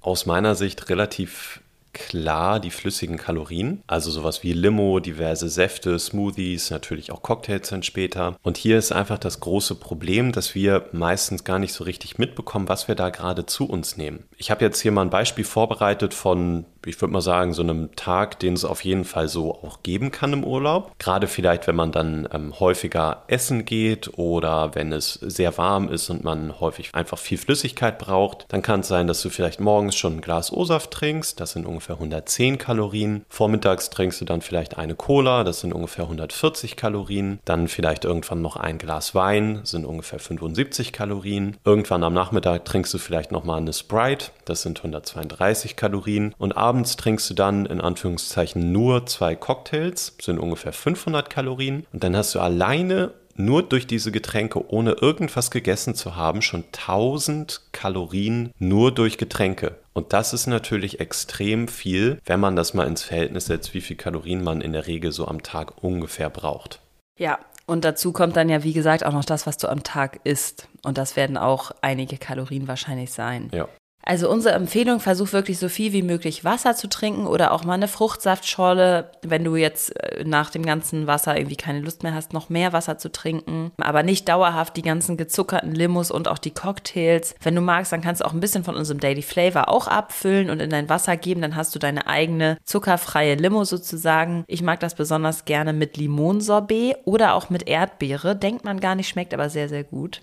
Aus 0.01 0.27
meiner 0.27 0.53
Sicht 0.53 0.89
relativ 0.89 1.61
klar 1.95 2.59
die 2.59 2.69
flüssigen 2.69 3.17
Kalorien, 3.17 3.81
also 3.87 4.11
sowas 4.11 4.43
wie 4.43 4.53
Limo, 4.53 4.99
diverse 4.99 5.49
Säfte, 5.49 5.97
Smoothies, 5.97 6.69
natürlich 6.69 7.11
auch 7.11 7.23
Cocktails 7.23 7.69
dann 7.69 7.81
später. 7.81 8.35
Und 8.43 8.57
hier 8.57 8.77
ist 8.77 8.91
einfach 8.91 9.17
das 9.17 9.39
große 9.39 9.75
Problem, 9.75 10.31
dass 10.31 10.53
wir 10.53 10.89
meistens 10.91 11.43
gar 11.43 11.57
nicht 11.57 11.73
so 11.73 11.83
richtig 11.83 12.19
mitbekommen, 12.19 12.69
was 12.69 12.87
wir 12.87 12.95
da 12.95 13.09
gerade 13.09 13.45
zu 13.45 13.65
uns 13.65 13.97
nehmen. 13.97 14.25
Ich 14.37 14.51
habe 14.51 14.63
jetzt 14.63 14.81
hier 14.81 14.91
mal 14.91 15.01
ein 15.01 15.09
Beispiel 15.09 15.45
vorbereitet 15.45 16.13
von 16.13 16.65
ich 16.85 17.01
würde 17.01 17.13
mal 17.13 17.21
sagen, 17.21 17.53
so 17.53 17.63
einem 17.63 17.95
Tag, 17.95 18.39
den 18.39 18.53
es 18.53 18.65
auf 18.65 18.83
jeden 18.83 19.05
Fall 19.05 19.27
so 19.27 19.55
auch 19.55 19.83
geben 19.83 20.11
kann 20.11 20.33
im 20.33 20.43
Urlaub. 20.43 20.97
Gerade 20.99 21.27
vielleicht, 21.27 21.67
wenn 21.67 21.75
man 21.75 21.91
dann 21.91 22.27
ähm, 22.31 22.59
häufiger 22.59 23.23
essen 23.27 23.65
geht 23.65 24.17
oder 24.17 24.75
wenn 24.75 24.91
es 24.91 25.13
sehr 25.13 25.57
warm 25.57 25.89
ist 25.89 26.09
und 26.09 26.23
man 26.23 26.59
häufig 26.59 26.93
einfach 26.93 27.17
viel 27.17 27.37
Flüssigkeit 27.37 27.97
braucht, 27.97 28.45
dann 28.49 28.61
kann 28.61 28.81
es 28.81 28.87
sein, 28.87 29.07
dass 29.07 29.21
du 29.21 29.29
vielleicht 29.29 29.59
morgens 29.59 29.95
schon 29.95 30.17
ein 30.17 30.21
Glas 30.21 30.51
O-Saft 30.51 30.91
trinkst, 30.91 31.39
das 31.39 31.51
sind 31.51 31.65
ungefähr 31.65 31.84
110 31.93 32.57
Kalorien. 32.57 33.25
Vormittags 33.29 33.89
trinkst 33.89 34.21
du 34.21 34.25
dann 34.25 34.41
vielleicht 34.41 34.77
eine 34.77 34.95
Cola, 34.95 35.43
das 35.43 35.59
sind 35.59 35.73
ungefähr 35.73 36.05
140 36.05 36.75
Kalorien. 36.75 37.39
Dann 37.45 37.67
vielleicht 37.67 38.05
irgendwann 38.05 38.41
noch 38.41 38.55
ein 38.55 38.77
Glas 38.77 39.15
Wein, 39.15 39.61
sind 39.63 39.85
ungefähr 39.85 40.19
75 40.19 40.91
Kalorien. 40.91 41.57
Irgendwann 41.65 42.03
am 42.03 42.13
Nachmittag 42.13 42.65
trinkst 42.65 42.93
du 42.93 42.97
vielleicht 42.97 43.31
nochmal 43.31 43.59
eine 43.59 43.73
Sprite, 43.73 44.31
das 44.45 44.61
sind 44.61 44.79
132 44.79 45.75
Kalorien. 45.75 46.33
Und 46.37 46.55
abends 46.55 46.85
abends 46.85 46.97
trinkst 46.97 47.29
du 47.29 47.33
dann 47.33 47.65
in 47.65 47.79
Anführungszeichen 47.79 48.71
nur 48.71 49.05
zwei 49.05 49.35
Cocktails, 49.35 50.17
sind 50.21 50.39
ungefähr 50.39 50.73
500 50.73 51.29
Kalorien. 51.29 51.85
Und 51.93 52.03
dann 52.03 52.15
hast 52.15 52.35
du 52.35 52.39
alleine 52.39 53.13
nur 53.35 53.63
durch 53.63 53.87
diese 53.87 54.11
Getränke, 54.11 54.69
ohne 54.71 54.91
irgendwas 54.91 55.51
gegessen 55.51 55.95
zu 55.95 56.15
haben, 56.15 56.41
schon 56.41 56.63
1000 56.73 57.61
Kalorien 57.71 58.51
nur 58.59 58.93
durch 58.93 59.17
Getränke. 59.17 59.77
Und 59.95 60.11
das 60.11 60.33
ist 60.33 60.45
natürlich 60.45 60.99
extrem 60.99 61.69
viel, 61.69 62.19
wenn 62.25 62.41
man 62.41 62.57
das 62.57 62.73
mal 62.73 62.85
ins 62.85 63.01
Verhältnis 63.01 63.45
setzt, 63.45 63.73
wie 63.73 63.79
viel 63.79 63.95
Kalorien 63.95 64.43
man 64.43 64.59
in 64.59 64.73
der 64.73 64.87
Regel 64.87 65.13
so 65.13 65.25
am 65.25 65.41
Tag 65.41 65.81
ungefähr 65.83 66.29
braucht. 66.29 66.81
Ja, 67.17 67.39
und 67.65 67.85
dazu 67.85 68.11
kommt 68.11 68.35
dann 68.35 68.49
ja, 68.49 68.63
wie 68.63 68.73
gesagt, 68.73 69.05
auch 69.05 69.13
noch 69.13 69.23
das, 69.23 69.47
was 69.47 69.57
du 69.57 69.69
am 69.69 69.83
Tag 69.83 70.19
isst. 70.25 70.67
Und 70.83 70.97
das 70.97 71.15
werden 71.15 71.37
auch 71.37 71.71
einige 71.81 72.17
Kalorien 72.17 72.67
wahrscheinlich 72.67 73.13
sein. 73.13 73.49
Ja. 73.53 73.69
Also 74.07 74.29
unsere 74.29 74.53
Empfehlung, 74.53 74.99
versuch 74.99 75.33
wirklich 75.33 75.57
so 75.57 75.67
viel 75.67 75.91
wie 75.91 76.03
möglich 76.03 76.43
Wasser 76.43 76.75
zu 76.75 76.87
trinken 76.87 77.25
oder 77.25 77.51
auch 77.51 77.63
mal 77.63 77.73
eine 77.73 77.87
Fruchtsaftschorle, 77.87 79.09
wenn 79.23 79.43
du 79.43 79.55
jetzt 79.55 79.99
äh, 79.99 80.23
nach 80.23 80.51
dem 80.51 80.63
ganzen 80.63 81.07
Wasser 81.07 81.35
irgendwie 81.35 81.55
keine 81.55 81.79
Lust 81.79 82.03
mehr 82.03 82.13
hast, 82.13 82.31
noch 82.31 82.49
mehr 82.49 82.71
Wasser 82.71 82.99
zu 82.99 83.11
trinken. 83.11 83.71
Aber 83.81 84.03
nicht 84.03 84.29
dauerhaft 84.29 84.77
die 84.77 84.83
ganzen 84.83 85.17
gezuckerten 85.17 85.73
Limos 85.73 86.11
und 86.11 86.27
auch 86.27 86.37
die 86.37 86.51
Cocktails. 86.51 87.33
Wenn 87.41 87.55
du 87.55 87.61
magst, 87.61 87.91
dann 87.91 88.01
kannst 88.01 88.21
du 88.21 88.25
auch 88.25 88.33
ein 88.33 88.39
bisschen 88.39 88.63
von 88.63 88.75
unserem 88.75 88.99
Daily 88.99 89.23
Flavor 89.23 89.69
auch 89.69 89.87
abfüllen 89.87 90.51
und 90.51 90.61
in 90.61 90.69
dein 90.69 90.87
Wasser 90.87 91.17
geben. 91.17 91.41
Dann 91.41 91.55
hast 91.55 91.73
du 91.73 91.79
deine 91.79 92.05
eigene 92.05 92.59
zuckerfreie 92.63 93.33
Limo 93.33 93.63
sozusagen. 93.63 94.43
Ich 94.47 94.61
mag 94.61 94.79
das 94.81 94.93
besonders 94.93 95.45
gerne 95.45 95.73
mit 95.73 95.97
Limonsorbet 95.97 96.97
oder 97.05 97.33
auch 97.33 97.49
mit 97.49 97.67
Erdbeere. 97.67 98.35
Denkt 98.35 98.65
man 98.65 98.79
gar 98.79 98.93
nicht, 98.93 99.09
schmeckt 99.09 99.33
aber 99.33 99.49
sehr, 99.49 99.67
sehr 99.67 99.83
gut. 99.83 100.21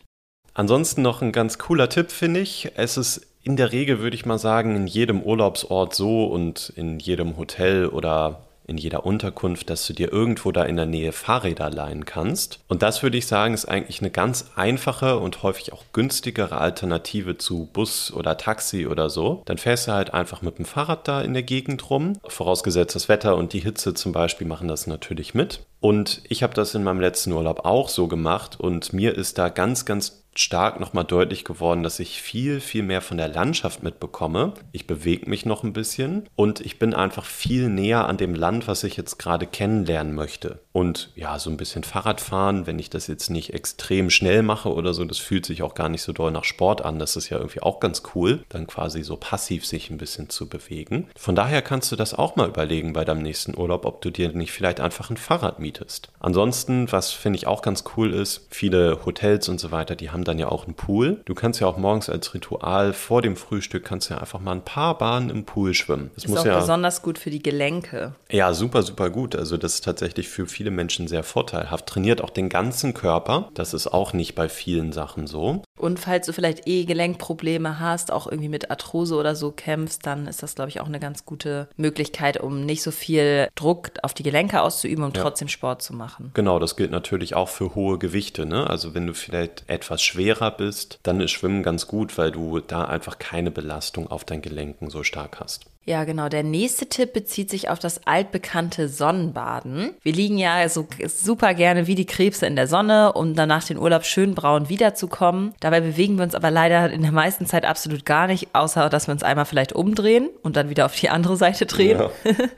Ansonsten 0.54 1.02
noch 1.02 1.22
ein 1.22 1.32
ganz 1.32 1.58
cooler 1.58 1.88
Tipp, 1.88 2.12
finde 2.12 2.40
ich. 2.40 2.70
Es 2.76 2.96
ist 2.96 3.31
in 3.42 3.56
der 3.56 3.72
Regel 3.72 4.00
würde 4.00 4.16
ich 4.16 4.26
mal 4.26 4.38
sagen, 4.38 4.76
in 4.76 4.86
jedem 4.86 5.22
Urlaubsort 5.22 5.94
so 5.94 6.26
und 6.26 6.72
in 6.76 6.98
jedem 6.98 7.36
Hotel 7.36 7.86
oder 7.86 8.42
in 8.66 8.78
jeder 8.78 9.04
Unterkunft, 9.04 9.70
dass 9.70 9.86
du 9.86 9.92
dir 9.92 10.12
irgendwo 10.12 10.52
da 10.52 10.64
in 10.64 10.76
der 10.76 10.86
Nähe 10.86 11.12
Fahrräder 11.12 11.70
leihen 11.70 12.04
kannst. 12.04 12.60
Und 12.68 12.82
das 12.82 13.02
würde 13.02 13.18
ich 13.18 13.26
sagen, 13.26 13.54
ist 13.54 13.66
eigentlich 13.66 14.00
eine 14.00 14.10
ganz 14.10 14.46
einfache 14.54 15.18
und 15.18 15.42
häufig 15.42 15.72
auch 15.72 15.82
günstigere 15.92 16.58
Alternative 16.58 17.38
zu 17.38 17.68
Bus 17.72 18.12
oder 18.12 18.36
Taxi 18.36 18.86
oder 18.86 19.10
so. 19.10 19.42
Dann 19.46 19.58
fährst 19.58 19.88
du 19.88 19.92
halt 19.92 20.14
einfach 20.14 20.42
mit 20.42 20.58
dem 20.58 20.64
Fahrrad 20.64 21.08
da 21.08 21.22
in 21.22 21.34
der 21.34 21.42
Gegend 21.42 21.90
rum. 21.90 22.14
Vorausgesetzt 22.26 22.94
das 22.94 23.08
Wetter 23.08 23.36
und 23.36 23.52
die 23.52 23.60
Hitze 23.60 23.94
zum 23.94 24.12
Beispiel 24.12 24.46
machen 24.46 24.68
das 24.68 24.86
natürlich 24.86 25.34
mit. 25.34 25.60
Und 25.80 26.22
ich 26.28 26.44
habe 26.44 26.54
das 26.54 26.74
in 26.74 26.84
meinem 26.84 27.00
letzten 27.00 27.32
Urlaub 27.32 27.64
auch 27.64 27.88
so 27.88 28.06
gemacht 28.06 28.60
und 28.60 28.92
mir 28.92 29.16
ist 29.16 29.38
da 29.38 29.48
ganz, 29.48 29.84
ganz 29.84 30.21
stark 30.34 30.80
nochmal 30.80 31.04
deutlich 31.04 31.44
geworden, 31.44 31.82
dass 31.82 32.00
ich 32.00 32.22
viel, 32.22 32.60
viel 32.60 32.82
mehr 32.82 33.02
von 33.02 33.16
der 33.16 33.28
Landschaft 33.28 33.82
mitbekomme. 33.82 34.54
Ich 34.72 34.86
bewege 34.86 35.28
mich 35.28 35.44
noch 35.44 35.62
ein 35.62 35.72
bisschen 35.72 36.28
und 36.36 36.60
ich 36.60 36.78
bin 36.78 36.94
einfach 36.94 37.24
viel 37.24 37.68
näher 37.68 38.06
an 38.06 38.16
dem 38.16 38.34
Land, 38.34 38.68
was 38.68 38.84
ich 38.84 38.96
jetzt 38.96 39.18
gerade 39.18 39.46
kennenlernen 39.46 40.14
möchte. 40.14 40.60
Und 40.72 41.10
ja, 41.14 41.38
so 41.38 41.50
ein 41.50 41.56
bisschen 41.56 41.84
Fahrradfahren, 41.84 42.66
wenn 42.66 42.78
ich 42.78 42.90
das 42.90 43.06
jetzt 43.06 43.30
nicht 43.30 43.52
extrem 43.52 44.10
schnell 44.10 44.42
mache 44.42 44.72
oder 44.72 44.94
so, 44.94 45.04
das 45.04 45.18
fühlt 45.18 45.44
sich 45.44 45.62
auch 45.62 45.74
gar 45.74 45.88
nicht 45.88 46.02
so 46.02 46.12
doll 46.12 46.30
nach 46.30 46.44
Sport 46.44 46.84
an. 46.84 46.98
Das 46.98 47.16
ist 47.16 47.28
ja 47.28 47.36
irgendwie 47.36 47.60
auch 47.60 47.78
ganz 47.80 48.02
cool, 48.14 48.44
dann 48.48 48.66
quasi 48.66 49.02
so 49.02 49.16
passiv 49.16 49.66
sich 49.66 49.90
ein 49.90 49.98
bisschen 49.98 50.30
zu 50.30 50.48
bewegen. 50.48 51.08
Von 51.16 51.34
daher 51.34 51.62
kannst 51.62 51.92
du 51.92 51.96
das 51.96 52.14
auch 52.14 52.36
mal 52.36 52.48
überlegen 52.48 52.92
bei 52.92 53.04
deinem 53.04 53.22
nächsten 53.22 53.56
Urlaub, 53.56 53.84
ob 53.84 54.00
du 54.00 54.10
dir 54.10 54.32
nicht 54.32 54.52
vielleicht 54.52 54.80
einfach 54.80 55.10
ein 55.10 55.16
Fahrrad 55.16 55.58
mietest. 55.58 56.10
Ansonsten, 56.20 56.90
was 56.90 57.12
finde 57.12 57.36
ich 57.36 57.46
auch 57.46 57.62
ganz 57.62 57.84
cool 57.96 58.12
ist, 58.12 58.46
viele 58.50 59.04
Hotels 59.04 59.48
und 59.48 59.60
so 59.60 59.70
weiter, 59.70 59.94
die 59.94 60.10
haben 60.10 60.24
dann 60.24 60.38
ja 60.38 60.48
auch 60.48 60.64
einen 60.64 60.74
Pool. 60.74 61.20
Du 61.26 61.34
kannst 61.34 61.60
ja 61.60 61.66
auch 61.66 61.76
morgens 61.76 62.08
als 62.08 62.32
Ritual 62.34 62.92
vor 62.92 63.22
dem 63.22 63.36
Frühstück 63.36 63.84
kannst 63.84 64.10
ja 64.10 64.18
einfach 64.18 64.40
mal 64.40 64.52
ein 64.52 64.64
paar 64.64 64.96
Bahnen 64.96 65.28
im 65.28 65.44
Pool 65.44 65.74
schwimmen. 65.74 66.10
Das 66.14 66.24
ist 66.24 66.30
muss 66.30 66.40
auch 66.40 66.46
ja, 66.46 66.58
besonders 66.58 67.02
gut 67.02 67.18
für 67.18 67.30
die 67.30 67.42
Gelenke. 67.42 68.14
Ja, 68.30 68.54
super, 68.54 68.82
super 68.82 69.10
gut. 69.10 69.36
Also 69.36 69.56
das 69.56 69.74
ist 69.74 69.84
tatsächlich 69.84 70.28
für 70.28 70.46
viele 70.46 70.61
Menschen 70.70 71.08
sehr 71.08 71.22
vorteilhaft. 71.22 71.86
Trainiert 71.86 72.22
auch 72.22 72.30
den 72.30 72.48
ganzen 72.48 72.94
Körper. 72.94 73.50
Das 73.54 73.74
ist 73.74 73.86
auch 73.86 74.12
nicht 74.12 74.34
bei 74.34 74.48
vielen 74.48 74.92
Sachen 74.92 75.26
so. 75.26 75.62
Und 75.78 75.98
falls 75.98 76.26
du 76.26 76.32
vielleicht 76.32 76.68
eh 76.68 76.84
Gelenkprobleme 76.84 77.80
hast, 77.80 78.12
auch 78.12 78.26
irgendwie 78.26 78.48
mit 78.48 78.70
Arthrose 78.70 79.16
oder 79.16 79.34
so 79.34 79.50
kämpfst, 79.50 80.06
dann 80.06 80.26
ist 80.26 80.42
das, 80.42 80.54
glaube 80.54 80.68
ich, 80.68 80.80
auch 80.80 80.86
eine 80.86 81.00
ganz 81.00 81.24
gute 81.24 81.68
Möglichkeit, 81.76 82.38
um 82.40 82.64
nicht 82.64 82.82
so 82.82 82.90
viel 82.90 83.48
Druck 83.54 83.90
auf 84.02 84.14
die 84.14 84.22
Gelenke 84.22 84.62
auszuüben, 84.62 85.04
um 85.04 85.12
ja. 85.12 85.22
trotzdem 85.22 85.48
Sport 85.48 85.82
zu 85.82 85.94
machen. 85.94 86.30
Genau, 86.34 86.58
das 86.58 86.76
gilt 86.76 86.90
natürlich 86.90 87.34
auch 87.34 87.48
für 87.48 87.74
hohe 87.74 87.98
Gewichte. 87.98 88.46
Ne? 88.46 88.68
Also 88.68 88.94
wenn 88.94 89.06
du 89.06 89.14
vielleicht 89.14 89.64
etwas 89.66 90.02
schwerer 90.02 90.50
bist, 90.50 91.00
dann 91.02 91.20
ist 91.20 91.32
Schwimmen 91.32 91.62
ganz 91.62 91.86
gut, 91.86 92.16
weil 92.16 92.30
du 92.30 92.60
da 92.60 92.84
einfach 92.84 93.18
keine 93.18 93.50
Belastung 93.50 94.06
auf 94.06 94.24
deinen 94.24 94.42
Gelenken 94.42 94.90
so 94.90 95.02
stark 95.02 95.40
hast. 95.40 95.66
Ja, 95.84 96.04
genau. 96.04 96.28
Der 96.28 96.44
nächste 96.44 96.86
Tipp 96.86 97.12
bezieht 97.12 97.50
sich 97.50 97.68
auf 97.68 97.78
das 97.78 98.06
altbekannte 98.06 98.88
Sonnenbaden. 98.88 99.94
Wir 100.02 100.12
liegen 100.12 100.38
ja 100.38 100.68
so 100.68 100.86
super 101.08 101.54
gerne 101.54 101.88
wie 101.88 101.96
die 101.96 102.06
Krebse 102.06 102.46
in 102.46 102.54
der 102.54 102.68
Sonne, 102.68 103.12
um 103.14 103.34
danach 103.34 103.64
den 103.64 103.78
Urlaub 103.78 104.04
schön 104.04 104.34
braun 104.34 104.68
wiederzukommen. 104.68 105.54
Dabei 105.58 105.80
bewegen 105.80 106.16
wir 106.16 106.24
uns 106.24 106.36
aber 106.36 106.52
leider 106.52 106.90
in 106.90 107.02
der 107.02 107.10
meisten 107.10 107.46
Zeit 107.46 107.64
absolut 107.64 108.04
gar 108.04 108.28
nicht, 108.28 108.54
außer 108.54 108.88
dass 108.90 109.08
wir 109.08 109.12
uns 109.12 109.24
einmal 109.24 109.44
vielleicht 109.44 109.72
umdrehen 109.72 110.28
und 110.42 110.56
dann 110.56 110.70
wieder 110.70 110.86
auf 110.86 110.94
die 110.94 111.10
andere 111.10 111.36
Seite 111.36 111.66
drehen. 111.66 111.98
Ja. 111.98 112.10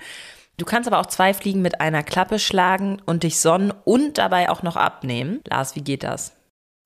Du 0.56 0.64
kannst 0.64 0.86
aber 0.86 1.00
auch 1.00 1.06
zwei 1.06 1.34
Fliegen 1.34 1.62
mit 1.62 1.80
einer 1.80 2.04
Klappe 2.04 2.38
schlagen 2.38 3.02
und 3.06 3.24
dich 3.24 3.40
sonnen 3.40 3.72
und 3.82 4.18
dabei 4.18 4.50
auch 4.50 4.62
noch 4.62 4.76
abnehmen. 4.76 5.40
Lars, 5.48 5.74
wie 5.74 5.82
geht 5.82 6.04
das? 6.04 6.32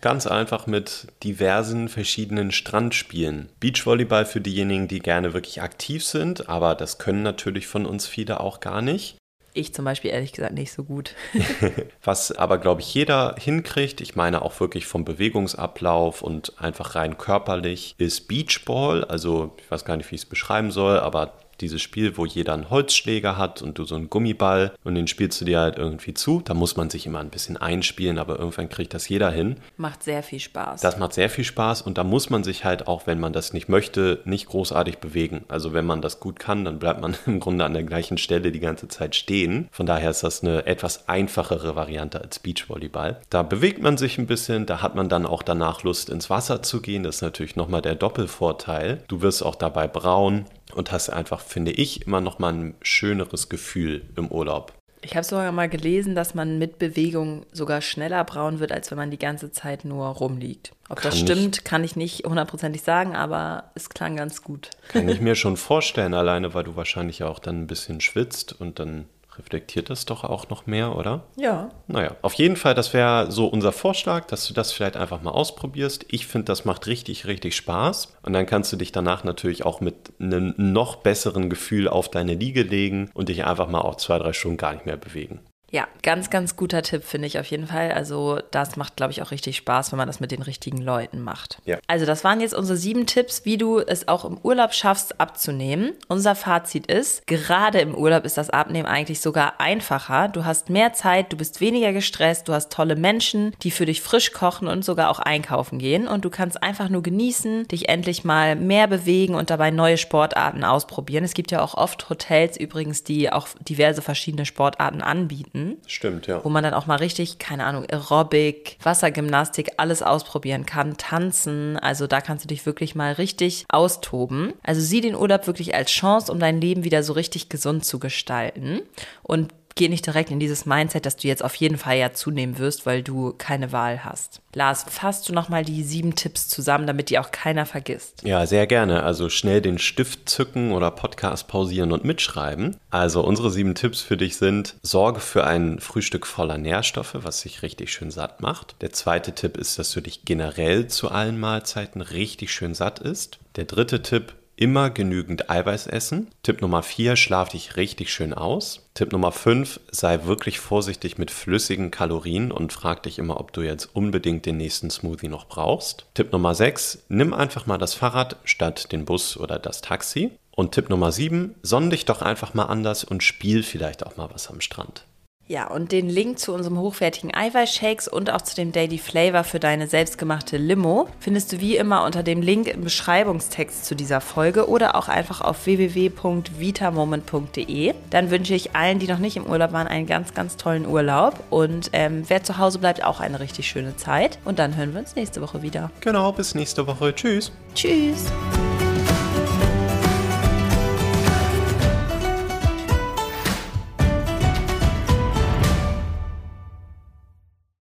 Ganz 0.01 0.29
einfach 0.29 0.69
mit 0.69 1.09
diversen 1.25 1.89
verschiedenen 1.89 2.53
Strandspielen. 2.53 3.49
Beachvolleyball 3.59 4.27
für 4.27 4.41
diejenigen, 4.41 4.87
die 4.87 5.01
gerne 5.01 5.35
wirklich 5.35 5.61
aktiv 5.61 6.05
sind, 6.05 6.49
aber 6.49 6.77
das 6.77 6.99
können 6.99 7.25
natürlich 7.25 7.67
von 7.67 7.85
uns 7.85 8.07
viele 8.07 8.39
auch 8.39 8.61
gar 8.61 8.81
nicht. 8.81 9.17
Ich 9.55 9.75
zum 9.75 9.85
Beispiel 9.85 10.13
ehrlich 10.13 10.33
gesagt 10.33 10.55
nicht 10.55 10.71
so 10.71 10.85
gut. 10.85 11.17
Was 12.05 12.31
aber, 12.31 12.59
glaube 12.59 12.81
ich, 12.81 12.95
jeder 12.95 13.35
hinkriegt, 13.41 14.01
ich 14.01 14.15
meine 14.15 14.43
auch 14.43 14.61
wirklich 14.61 14.87
vom 14.87 15.05
Bewegungsablauf 15.05 16.23
und 16.23 16.61
einfach 16.63 16.95
rein 16.95 17.19
körperlich, 17.19 17.97
ist 17.99 18.29
Beachball. 18.29 19.03
Also 19.03 19.57
ich 19.59 19.69
weiß 19.69 19.85
gar 19.85 19.97
nicht, 19.97 20.09
wie 20.13 20.15
ich 20.15 20.23
es 20.23 20.29
beschreiben 20.29 20.71
soll, 20.71 21.01
aber 21.01 21.33
dieses 21.61 21.83
Spiel, 21.83 22.17
wo 22.17 22.27
jeder 22.27 22.55
einen 22.55 22.71
Holzschläger 22.71 23.37
hat 23.37 23.63
und 23.63 23.79
du 23.79 23.85
so 23.85 23.95
einen 23.95 24.11
Gummiball 24.11 24.73
und 24.85 24.95
den 24.95 25.07
spielst 25.07 25.41
du 25.41 25.45
dir 25.45 25.61
halt 25.61 25.79
irgendwie 25.79 26.15
zu. 26.15 26.41
Da 26.45 26.55
muss 26.55 26.77
man 26.77 26.91
sich 26.91 27.07
immer 27.07 27.21
ein 27.21 27.31
bisschen 27.31 27.57
einspielen, 27.57 28.19
aber 28.19 28.39
irgendwann 28.39 28.69
kriegt 28.69 28.95
das 28.95 29.09
jeder 29.09 29.31
hin. 29.31 29.57
Macht 29.77 30.03
sehr 30.03 30.23
viel 30.23 30.41
Spaß. 30.41 30.81
Das 30.81 30.99
macht 30.99 31.13
sehr 31.13 31.31
viel 31.31 31.45
Spaß 31.45 31.83
und 31.83 31.99
da 31.99 32.05
muss 32.05 32.31
man 32.31 32.45
sich 32.45 32.65
halt 32.65 32.87
auch, 32.87 33.07
wenn 33.07 33.21
man 33.21 33.33
das 33.33 33.53
nicht 33.53 33.69
möchte, 33.69 34.21
nicht 34.25 34.47
großartig 34.47 34.99
bewegen. 34.99 35.45
Also 35.49 35.73
wenn 35.73 35.87
man 35.87 36.03
das 36.03 36.21
gut 36.21 36.39
kann, 36.39 36.65
dann 36.65 36.79
bleibt 36.79 37.01
man 37.01 37.17
im 37.27 37.41
Grunde 37.41 37.65
an 37.65 37.75
der 37.75 37.85
gleichen 37.85 38.19
Stelle 38.19 38.53
die 38.53 38.61
ganze 38.61 38.89
Zeit 38.89 39.15
stehen. 39.15 39.69
Von 39.71 39.87
daher 39.87 40.11
ist 40.11 40.23
das 40.23 40.43
eine 40.43 40.67
etwas 40.67 41.09
einfachere 41.09 41.77
Variante 41.77 42.21
als 42.21 42.39
Beachvolleyball. 42.39 43.21
Da 43.31 43.43
bewegt 43.43 43.83
man 43.83 43.97
sich 43.97 44.19
ein 44.19 44.27
bisschen, 44.27 44.67
da 44.67 44.83
hat 44.83 44.95
man 44.95 45.09
dann 45.09 45.27
auch 45.27 45.43
danach 45.43 45.83
Lust 45.83 46.11
ins 46.11 46.31
Wasser 46.31 46.63
zu 46.63 46.81
gehen. 46.81 47.03
Das 47.03 47.17
ist 47.17 47.23
natürlich 47.23 47.57
nochmal 47.57 47.83
der 47.83 47.95
Doppelvorteil. 47.95 49.03
Du 49.09 49.23
wirst 49.23 49.43
auch 49.43 49.55
dabei 49.55 49.89
braun 49.89 50.45
und 50.75 50.93
hast 50.93 51.11
einfach, 51.11 51.41
finde 51.41 51.73
ich, 51.73 52.07
immer 52.07 52.21
noch 52.21 52.39
mal 52.39 52.53
ein 52.53 52.75
schöneres 52.83 53.49
Gefühl 53.49 54.03
im 54.17 54.29
Urlaub. 54.29 54.73
Ich 55.01 55.15
habe 55.15 55.25
sogar 55.25 55.53
mal 55.53 55.69
gelesen, 55.69 56.15
dass 56.15 56.35
man 56.35 56.59
mit 56.59 56.79
Bewegung 56.79 57.47
sogar 57.53 57.81
schneller 57.81 58.25
braun 58.25 58.59
wird, 58.59 58.73
als 58.73 58.91
wenn 58.91 58.99
man 58.99 59.11
die 59.11 59.19
ganze 59.19 59.53
Zeit 59.53 59.85
nur 59.85 60.07
rumliegt. 60.07 60.73
Ob 60.89 60.99
kann 60.99 61.11
das 61.11 61.21
stimmt, 61.21 61.59
ich, 61.59 61.65
kann 61.65 61.85
ich 61.85 61.95
nicht 61.95 62.25
hundertprozentig 62.25 62.83
sagen, 62.83 63.15
aber 63.15 63.71
es 63.75 63.91
klang 63.91 64.17
ganz 64.17 64.43
gut. 64.43 64.71
Kann 64.89 65.09
ich 65.09 65.21
mir 65.21 65.35
schon 65.37 65.57
vorstellen, 65.57 66.15
alleine, 66.15 66.53
weil 66.55 66.65
du 66.65 66.75
wahrscheinlich 66.75 67.23
auch 67.23 67.39
dann 67.39 67.63
ein 67.63 67.67
bisschen 67.69 68.01
schwitzt 68.01 68.61
und 68.61 68.81
dann 68.81 69.05
reflektiert 69.39 69.91
das 69.91 70.05
doch 70.05 70.25
auch 70.25 70.49
noch 70.49 70.67
mehr, 70.67 70.97
oder? 70.97 71.23
Ja. 71.37 71.71
Naja, 71.87 72.17
auf 72.23 72.35
jeden 72.35 72.57
Fall, 72.57 72.75
das 72.75 72.93
wäre 72.93 73.31
so 73.31 73.47
unser 73.47 73.73
Vorschlag, 73.73 74.27
dass 74.27 74.47
du 74.47 74.55
das 74.55 74.73
vielleicht 74.73 74.97
einfach 74.97 75.23
mal 75.23 75.31
ausprobierst. 75.31 76.07
Ich 76.11 76.27
finde, 76.27 76.47
das 76.47 76.65
macht 76.65 76.87
richtig, 76.87 77.27
richtig 77.27 77.57
Spaß. 77.57 78.17
Und 78.23 78.33
dann 78.33 78.47
kannst 78.47 78.73
du 78.73 78.77
dich 78.77 78.93
danach 78.93 79.25
natürlich 79.25 79.65
auch 79.65 79.81
mit 79.81 80.13
einem 80.21 80.55
noch 80.57 80.97
besseren 80.97 81.51
Gefühl 81.51 81.89
auf 81.89 82.11
deine 82.11 82.35
Liege 82.35 82.63
legen 82.63 83.11
und 83.15 83.29
dich 83.29 83.45
einfach 83.45 83.69
mal 83.69 83.81
auch 83.81 83.97
zwei, 83.97 84.19
drei 84.19 84.33
Stunden 84.33 84.57
gar 84.57 84.73
nicht 84.73 84.87
mehr 84.87 84.97
bewegen. 84.97 85.41
Ja, 85.71 85.87
ganz, 86.03 86.31
ganz 86.31 86.57
guter 86.57 86.83
Tipp 86.83 87.05
finde 87.05 87.27
ich 87.27 87.39
auf 87.39 87.47
jeden 87.47 87.67
Fall. 87.67 87.93
Also 87.93 88.41
das 88.51 88.77
macht, 88.77 88.97
glaube 88.97 89.13
ich, 89.13 89.21
auch 89.21 89.31
richtig 89.31 89.57
Spaß, 89.59 89.93
wenn 89.93 89.99
man 89.99 90.07
das 90.07 90.21
mit 90.21 90.31
den 90.31 90.41
richtigen 90.41 90.79
Leuten 90.79 91.21
macht. 91.21 91.59
Ja. 91.65 91.79
Also 91.87 92.07
das 92.07 92.25
waren 92.25 92.41
jetzt 92.41 92.55
unsere 92.55 92.79
sieben 92.79 93.07
Tipps, 93.07 93.45
wie 93.45 93.59
du 93.59 93.79
es 93.79 94.09
auch 94.09 94.25
im 94.25 94.39
Urlaub 94.43 94.73
schaffst 94.73 95.21
abzunehmen. 95.21 95.93
Unser 96.09 96.35
Fazit 96.35 96.87
ist, 96.87 97.27
gerade 97.27 97.81
im 97.81 97.95
Urlaub 97.95 98.25
ist 98.25 98.39
das 98.39 98.49
Abnehmen 98.49 98.87
eigentlich 98.87 99.21
sogar 99.21 99.61
einfacher. 99.61 100.29
Du 100.29 100.47
hast 100.47 100.71
mehr 100.71 100.95
Zeit, 100.95 101.33
du 101.33 101.37
bist 101.37 101.61
weniger 101.61 101.93
gestresst, 101.93 102.49
du 102.49 102.55
hast 102.55 102.73
tolle 102.73 102.97
Menschen, 102.97 103.55
die 103.63 103.71
für 103.71 103.85
dich 103.85 104.01
frisch 104.01 104.33
kochen 104.33 104.69
und 104.69 104.85
sogar 104.85 105.11
auch 105.11 105.19
einkaufen 105.19 105.79
gehen. 105.79 106.09
Und 106.09 106.25
du 106.25 106.31
kannst 106.31 106.63
einfach 106.63 106.89
nur 106.89 107.03
genießen, 107.03 107.69
dich 107.69 107.91
endlich 107.91 108.25
mal 108.25 108.57
mehr 108.57 108.87
bewegen 108.87 109.35
und 109.35 109.51
dabei 109.51 109.71
neue 109.71 109.99
Sportarten 109.99 110.65
ausprobieren. 110.65 111.25
Es 111.25 111.35
gibt 111.35 111.51
ja 111.51 111.61
auch 111.61 111.75
oft 111.75 112.09
Hotels 112.09 112.57
übrigens, 112.57 113.05
die 113.05 113.31
auch 113.31 113.49
diverse 113.61 114.01
verschiedene 114.01 114.47
Sportarten 114.47 115.03
anbieten. 115.03 115.58
Stunden. 115.59 115.77
Stimmt, 115.87 116.27
ja. 116.27 116.45
Wo 116.45 116.49
man 116.49 116.63
dann 116.63 116.75
auch 116.75 116.87
mal 116.87 116.97
richtig, 116.97 117.39
keine 117.39 117.65
Ahnung, 117.65 117.85
Aerobic, 117.91 118.79
Wassergymnastik, 118.83 119.73
alles 119.77 120.03
ausprobieren 120.03 120.67
kann, 120.67 120.97
tanzen. 120.97 121.77
Also 121.77 122.07
da 122.07 122.21
kannst 122.21 122.45
du 122.45 122.49
dich 122.49 122.67
wirklich 122.67 122.95
mal 122.95 123.13
richtig 123.13 123.65
austoben. 123.69 124.55
Also 124.63 124.81
sieh 124.81 125.01
den 125.01 125.15
Urlaub 125.15 125.47
wirklich 125.47 125.75
als 125.75 125.91
Chance, 125.91 126.31
um 126.33 126.39
dein 126.39 126.61
Leben 126.61 126.85
wieder 126.85 127.03
so 127.03 127.13
richtig 127.13 127.49
gesund 127.49 127.85
zu 127.85 127.99
gestalten. 127.99 128.81
Und 129.23 129.53
geh 129.79 129.89
nicht 129.89 130.05
direkt 130.05 130.31
in 130.31 130.41
dieses 130.41 130.67
Mindset, 130.67 131.07
dass 131.07 131.17
du 131.17 131.29
jetzt 131.29 131.43
auf 131.43 131.55
jeden 131.55 131.79
Fall 131.79 131.97
ja 131.97 132.13
zunehmen 132.13 132.59
wirst, 132.59 132.85
weil 132.85 133.03
du 133.03 133.33
keine 133.39 133.73
Wahl 133.73 134.05
hast. 134.05 134.43
Lars, 134.53 134.85
fasst 134.89 135.29
du 135.29 135.33
nochmal 135.33 135.65
die 135.65 135.85
sieben 135.85 136.17
Tipps 136.17 136.49
zusammen, 136.49 136.87
damit 136.87 137.11
die 137.11 137.19
auch 137.19 137.31
keiner 137.31 137.65
vergisst? 137.65 138.23
Ja, 138.25 138.45
sehr 138.45 138.67
gerne. 138.67 139.05
Also 139.05 139.29
schnell 139.29 139.63
den 139.63 139.79
Stift 139.79 140.29
zücken 140.29 140.73
oder 140.73 140.91
Podcast 140.91 141.47
pausieren 141.47 141.93
und 141.93 142.05
mitschreiben. 142.05 142.77
Also 142.91 143.23
unsere 143.23 143.51
sieben 143.51 143.77
Tipps 143.77 144.01
für 144.01 144.17
dich 144.17 144.37
sind, 144.37 144.75
sorge 144.83 145.21
für 145.21 145.47
ein 145.47 145.79
Frühstück 145.79 146.27
voller 146.27 146.59
Nährstoffe, 146.59 147.15
was 147.23 147.41
sich 147.41 147.63
richtig 147.63 147.93
schön 147.93 148.11
satt 148.11 148.43
macht. 148.43 148.75
Der 148.81 148.93
zweite 148.93 149.33
Tipp 149.33 149.57
ist, 149.57 149.79
dass 149.79 149.93
du 149.93 150.01
dich 150.01 150.25
generell 150.25 150.89
zu 150.89 151.11
allen 151.11 151.39
Mahlzeiten 151.39 152.01
richtig 152.01 152.53
schön 152.53 152.75
satt 152.75 152.99
isst. 152.99 153.39
Der 153.55 153.65
dritte 153.65 154.03
Tipp, 154.03 154.35
Immer 154.61 154.91
genügend 154.91 155.51
Eiweiß 155.51 155.87
essen. 155.87 156.33
Tipp 156.43 156.63
Nummer 156.63 156.83
4, 156.83 157.15
schlaf 157.15 157.49
dich 157.49 157.77
richtig 157.77 158.13
schön 158.13 158.35
aus. 158.35 158.89
Tipp 158.93 159.13
Nummer 159.13 159.31
5, 159.31 159.79
sei 159.93 160.25
wirklich 160.25 160.59
vorsichtig 160.59 161.17
mit 161.17 161.31
flüssigen 161.31 161.93
Kalorien 161.93 162.51
und 162.51 162.73
frag 162.73 163.05
dich 163.05 163.21
immer, 163.21 163.39
ob 163.39 163.53
du 163.53 163.61
jetzt 163.61 163.85
unbedingt 163.95 164.47
den 164.47 164.57
nächsten 164.57 164.91
Smoothie 164.91 165.29
noch 165.29 165.47
brauchst. 165.47 166.07
Tipp 166.15 166.33
Nummer 166.33 166.57
6, 166.57 167.05
nimm 167.09 167.35
einfach 167.35 167.67
mal 167.67 167.79
das 167.79 167.95
Fahrrad 167.95 168.35
statt 168.43 168.91
den 168.91 169.05
Bus 169.05 169.37
oder 169.37 169.61
das 169.61 169.81
Taxi. 169.81 170.33
Und 170.51 170.73
Tipp 170.73 170.89
Nummer 170.91 171.13
7, 171.13 171.55
sonn 171.63 171.89
dich 171.89 172.05
doch 172.05 172.21
einfach 172.21 172.53
mal 172.53 172.65
anders 172.65 173.05
und 173.05 173.23
spiel 173.23 173.63
vielleicht 173.63 174.05
auch 174.05 174.17
mal 174.17 174.29
was 174.33 174.51
am 174.51 174.61
Strand. 174.61 175.05
Ja, 175.49 175.67
und 175.67 175.91
den 175.93 176.11
Link 176.11 176.39
zu 176.39 176.53
unserem 176.53 176.79
hochwertigen 176.79 177.35
Eiweißshakes 177.35 178.07
und 178.07 178.31
auch 178.31 178.43
zu 178.43 178.55
dem 178.55 178.71
Daily 178.71 178.99
Flavor 178.99 179.45
für 179.45 179.59
deine 179.59 179.87
selbstgemachte 179.87 180.59
Limo 180.59 181.09
findest 181.21 181.53
du 181.53 181.61
wie 181.61 181.79
immer 181.79 182.05
unter 182.05 182.23
dem 182.23 182.43
Link 182.43 182.69
im 182.69 182.85
Beschreibungstext 182.85 183.87
zu 183.87 183.95
dieser 183.95 184.21
Folge 184.21 184.69
oder 184.69 184.95
auch 184.95 185.09
einfach 185.09 185.41
auf 185.41 185.65
www.vitamoment.de. 185.65 187.95
Dann 188.11 188.31
wünsche 188.31 188.55
ich 188.55 188.77
allen, 188.77 188.99
die 188.99 189.09
noch 189.09 189.21
nicht 189.21 189.39
im 189.39 189.47
Urlaub 189.47 189.73
waren, 189.73 189.87
einen 189.87 190.07
ganz, 190.07 190.35
ganz 190.35 190.59
tollen 190.59 190.87
Urlaub 190.87 191.43
und 191.49 191.89
ähm, 191.95 192.25
wer 192.29 192.43
zu 192.43 192.59
Hause 192.59 192.79
bleibt, 192.79 193.03
auch 193.03 193.21
eine 193.21 193.41
richtig 193.41 193.69
schöne 193.69 193.97
Zeit. 193.97 194.39
Und 194.45 194.59
dann 194.59 194.77
hören 194.77 194.93
wir 194.93 195.01
uns 195.01 195.17
nächste 195.17 195.41
Woche 195.41 195.63
wieder. 195.63 195.91
Genau, 196.01 196.31
bis 196.31 196.55
nächste 196.55 196.87
Woche. 196.87 197.15
Tschüss. 197.15 197.51
Tschüss. 197.75 198.27